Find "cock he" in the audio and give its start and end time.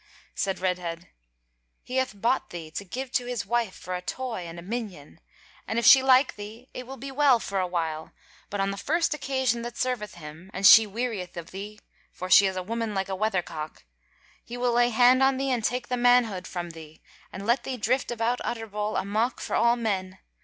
13.43-14.57